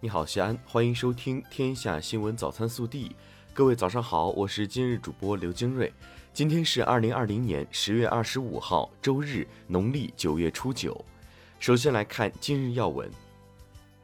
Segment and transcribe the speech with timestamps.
[0.00, 3.08] 你好，西安，欢迎收听《天下新闻早餐速递》。
[3.52, 5.92] 各位早上好，我是今日主播刘金瑞。
[6.32, 11.04] 今天是二零二零年十月二十五号，周日，农历九月初九。
[11.58, 13.10] 首先来看今日要闻。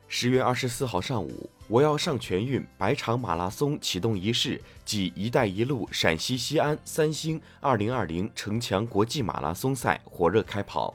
[0.08, 10.92] 十月二十四号上午，我要上全运百场马拉松启动仪式暨“一带一路”陕西西安三星二零二零城墙国际马拉松赛火热开跑。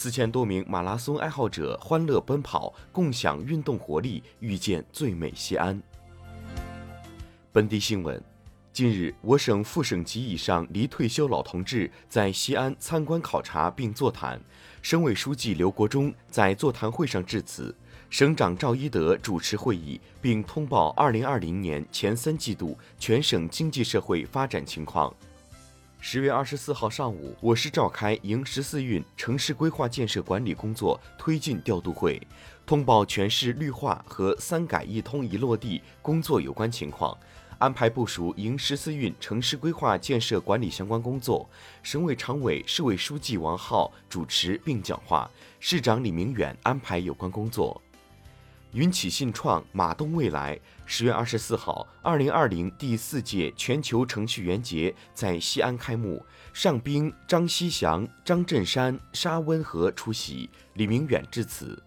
[0.00, 5.82] 四千多名马拉松爱好者欢乐奔跑，共享运动活力，遇见最美西安。
[7.50, 8.22] 本地新闻：
[8.72, 14.40] 近日，我省副省级以上离退休老同志在西安参观考察并座谈。
[14.82, 17.74] 省委书记刘国中在座谈会上致辞，
[18.08, 25.12] 省长赵一德主持会议，并通报2020年前三季度全省经济社会发展情况。
[26.00, 32.20] 十月二十四号上午，我市召开迎十四运城市规划建设管理工作推进调度会，
[32.64, 37.18] 通报全市绿化和三改一通一落地工作有关情况，
[37.58, 41.50] 安排部署迎十四运城市规划建设管理相关工作。
[41.82, 47.82] 省委常委、市委书记王浩主持并讲话，市长李明远安排有关工作。
[48.72, 50.58] 云起信创，马东未来。
[50.84, 61.82] 十月二十四号，二零二零第四届全球程序员节在西安开幕，尚兵、张希祥、张振山、沙温和出席，李明远致辞。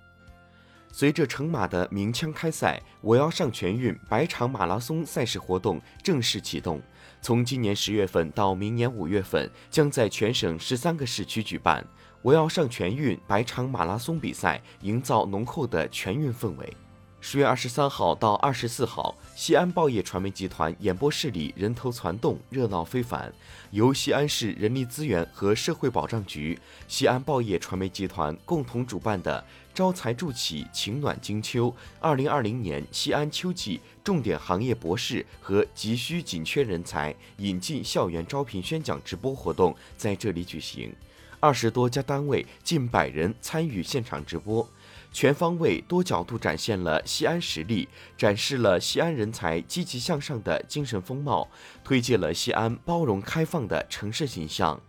[0.92, 6.82] 随着乘马的鸣枪开赛，我要上全运百场马拉松赛事活动正式启动。
[7.22, 11.86] 从今年十月份到明年五月份，将在全省十三个市区举办。
[12.22, 16.72] 我要上全运百场马拉松比赛，营造浓厚的全运氛围。
[17.20, 23.32] 十月二十三号到二十四号，西安报业传媒集团演播室里人头攒动，热闹非凡。
[23.72, 40.92] 由西安市人力资源和社会保障局、西安报业传媒集团共同主办的“招财助企，情暖金秋”二零二零年西安秋季重点行业博士和急需紧缺人才引进校园招聘宣讲直播活动在这里举行。
[41.42, 44.70] 二十多家单位近百人参与现场直播，
[45.12, 51.50] 全方位、多角度展现了西安实力，展示了西安人才积极向上的精神风貌，
[51.84, 54.80] 推介了西安包容开放的城市形象。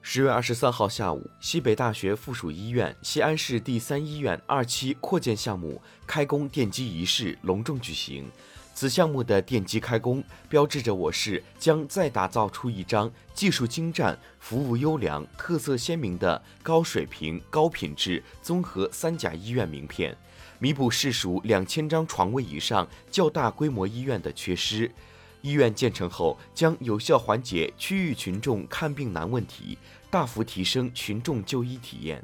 [0.00, 8.30] 十月二十三号下午，西北大学附属医院西安市第三医院二期扩建项目开工奠基仪式隆重举行。
[8.76, 20.14] 此项目的奠基开工，标志着我市将再打造出一张技术精湛、服务优良、特色鲜明的高水平、高品质综合三甲医院名片，
[20.58, 24.92] 弥补市属两千张床位以上较大规模医院的缺失。
[25.40, 29.78] 医院建成后，将有效缓解区域群众看病难问题，
[30.10, 32.22] 大幅提升群众就医体验。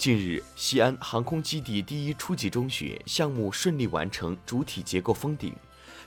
[0.00, 5.54] 近日，西安航空基地第一初级中学项目顺利完成主体结构封顶。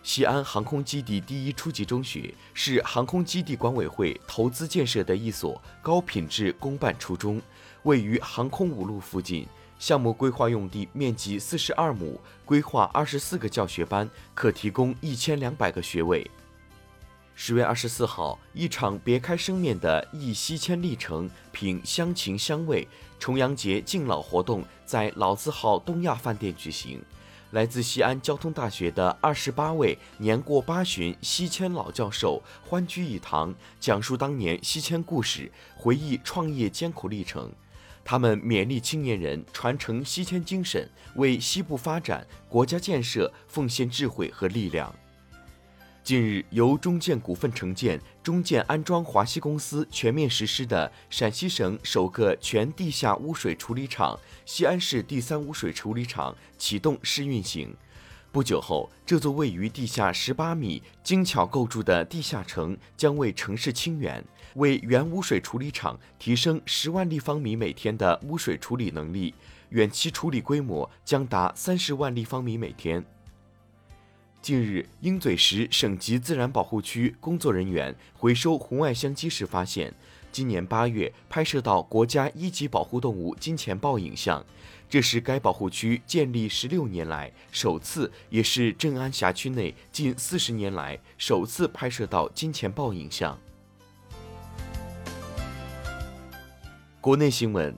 [0.01, 7.39] 西安航空基地第一初级中学是航空基地管委会投资建设的一所高品质公办初中，
[7.83, 9.47] 位于航空五路附近。
[9.77, 16.27] 项目规划用地面积四十二亩，规划二十四个教学班，可提供一千两百个学位。
[17.35, 22.87] 十月二十四号，一场别开生面的忆西迁历程、品乡情乡味
[23.23, 27.01] 重阳节敬老活动在老字号东亚饭店举行。
[27.51, 37.49] 来自西安交通大学的二十八位年过八旬西迁老教授欢聚一堂，讲述当年西迁故事，回忆创业艰苦历程。
[38.03, 44.93] 他们勉励青年人传承西迁精神，为西部发展、国家建设奉献智慧和力量。
[46.03, 57.73] 近日，由中建股份承建、中建安装华西公司全面实施的陕西省首个全地下污水处理厂——西安市第三污水处理厂启动试运行。
[58.33, 64.21] 不久后，这座位于地下十八米、精巧构筑的地下城将为城市清源，
[64.55, 69.33] 为原污水处理厂提升十万立方米每天的污水处理能力，
[69.69, 73.05] 远期处理规模将达三十万立方米每天。
[74.43, 79.93] 近日，鹰嘴石省级自然保护区工作人员回收红外相机时发现，
[80.33, 84.45] 今年八月拍摄到国家一级保护动物金钱豹影像，
[84.89, 93.39] 这是该保护区建立十六年来首次，也是镇安辖区内近四十年来首次拍摄到金钱豹影像。
[96.99, 97.73] 国内新闻。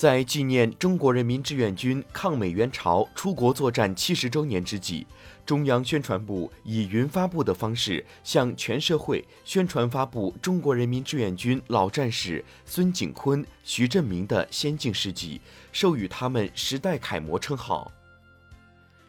[0.00, 5.06] 在纪念中国人民志愿军抗美援朝、出国作战七十周年之际，
[5.44, 15.38] 中央宣传部以云发布的方式向全社会宣传发布中国人民志愿军老战士孙景坤、徐振明的先进事迹，
[15.70, 17.92] 授予他们“时代楷模”称号。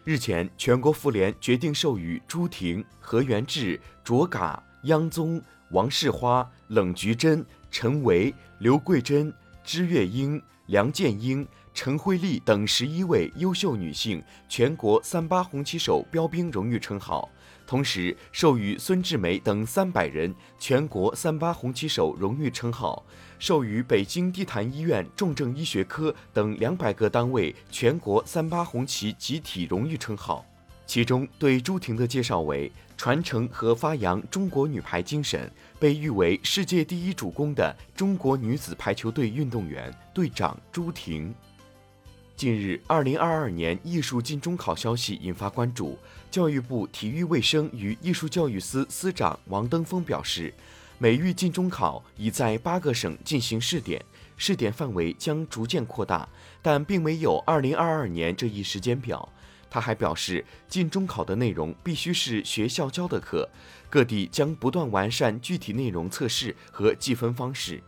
[0.03, 9.33] 日前，全国妇联决定授予朱婷、何元志、卓嘎、央宗、王世花、冷菊珍、陈维、刘桂珍、
[9.63, 11.45] 支月英、梁建英。
[11.73, 17.29] 陈慧丽等十一位优秀女性全国三八红旗手标兵荣誉称号，
[17.65, 23.05] 同时授予孙志梅等三百人全国三八红旗手荣誉称号，
[23.39, 30.45] 授予北京地坛医院重症医学科等两百个单位全国三八红旗集体荣誉称号。
[30.85, 35.49] 其中对朱婷的介绍为传承和发扬中国女排精神，
[35.81, 41.33] 被誉为世界第一主攻的中国女子排球队运动员队长朱婷。
[42.35, 45.97] 近日，二零二二年艺术进中考消息引发关注。
[46.29, 50.53] 教育部体育卫生与艺术教育司司长王登峰表示，
[50.99, 54.05] 美育进中考已在八个省进行试点，
[54.37, 56.29] 试点范围将逐渐扩大，
[56.61, 59.27] 但并没有二零二二年这一时间表。
[59.71, 63.49] 他还表示，进中考的内容必须是学校教的课，
[63.89, 67.81] 各地将不断完善具体内容测试和计分方式。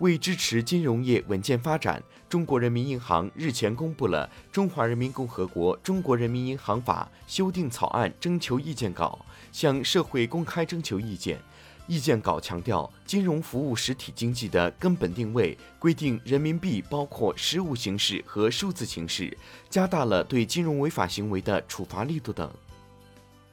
[0.00, 11.40] 为支持金融业稳健发展，中国人民银行日前公布了《中华人民共和国中国人民银行法》修订草案征求意见稿，向社会公开征求意见。
[11.86, 19.36] 意见稿强调，金融服务实体经济的根本定位，规定人民币包括实物形式和数字形式，
[19.70, 22.50] 加大了对金融违法行为的处罚力度等。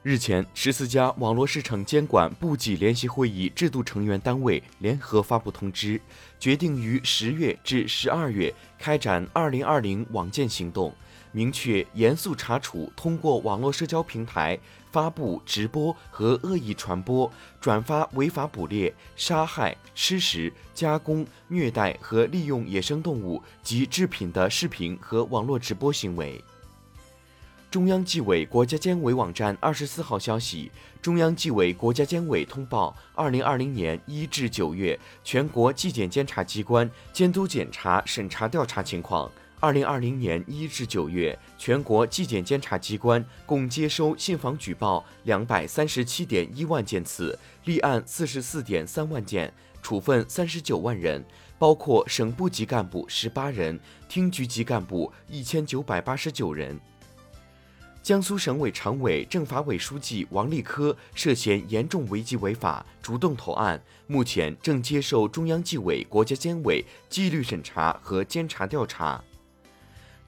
[0.02, 6.02] 日前，十四家网络市场监管部际联席会议制度成员单位联合发布通知，
[6.38, 10.94] 决定于十月至十二月开展“二零二零网建行动”，
[11.34, 14.58] 明确严肃查处通过网络社交平台
[14.92, 26.42] 发布、直播和恶意传播、转发违法捕猎、杀害、吃食、加工、虐待和利用野生动物及制品的视频和网络直播行为。
[27.72, 30.72] 中央纪委国家监委网站二十四号消息，
[31.02, 39.32] 中央纪委国家监委通报：二零二零年一至九月全国纪检监察机关监督检查审查调查情况。
[39.64, 51.24] 二零二零年一至九月，全国纪检监察机关共接收信访举报两百三十七点一万件次，立案四十四点三万件，处分三十九万人，
[51.58, 53.80] 包括省部级干部十八人，
[54.10, 56.78] 厅局级干部一千九百八十九人。
[58.02, 69.24] 江苏省委常委、政法委书记王立科涉嫌严重违纪违法，主动投案，目前正接受中央纪委国家监委纪律审查和监察调查。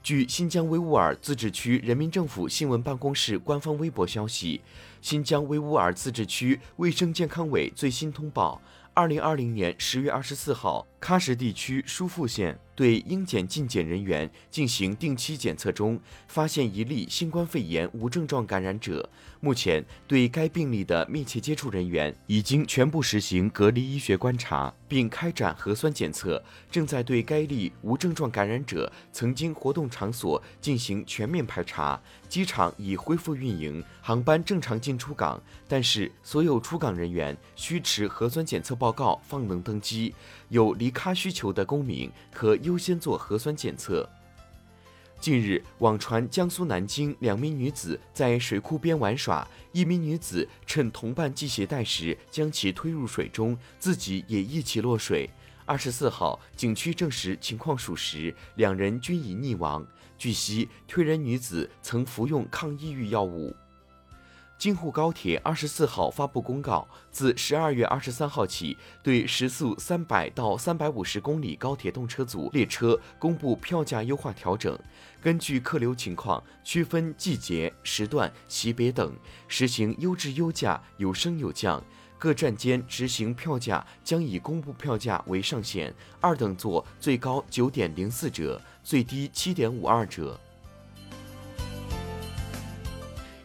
[0.06, 4.60] 据新疆维吾尔自治区人民政府新闻办公室官方微博消息，
[5.02, 8.62] 新疆维吾尔自治区卫生健康委最新通报：
[8.94, 12.56] 二零二零年十月二十四号，喀什地区疏附县。
[12.76, 19.08] 对应检尽检人员进行定期检测中，发现一例新冠肺炎无症状感染者。
[19.40, 31.98] 目前，对该病例的密切接触人员已经全部实行隔离医学观察，并开展核酸检测，正在对该例无症状感染者曾经活动场所进行全面排查。
[32.28, 40.12] 机场已恢复运营，航班正常进出港，但是所有出港人员需持核酸检测报告方能登机。
[40.48, 42.54] 有离喀需求的公民可。
[42.66, 44.06] 优先做核酸检测。
[45.18, 55.30] 近日，网传江苏南京两名女子在水库边玩耍，一名女子趁同伴系鞋带时将其推入水中，自己也一起落水。
[55.64, 59.84] 二十四号，景区证实情况属实，两人均已溺亡。
[60.18, 63.56] 据悉，推人女子曾服用抗抑郁药物。
[64.58, 74.78] 京沪高铁二十四号发布公告，自十二月二十三号起，对时速三百到三百五十公里高铁动车组列车公布票价优化调整，
[75.20, 79.14] 根据客流情况区分季节、时段、级别等，
[79.46, 81.82] 实行优质优价，有升有降。
[82.18, 90.40] 各站间执行票价将以公布票价为上限，二等座最高九点零四折，最低七点五二折。